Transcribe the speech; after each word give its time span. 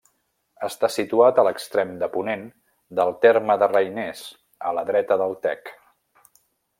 Està 0.67 0.87
situat 0.93 1.41
a 1.41 1.43
l'extrem 1.47 1.91
de 2.03 2.09
ponent 2.15 2.47
del 3.01 3.13
terme 3.27 3.59
de 3.65 3.69
Reiners, 3.77 4.23
a 4.71 4.77
la 4.79 4.89
dreta 4.93 5.19
del 5.25 5.41
Tec. 5.49 5.75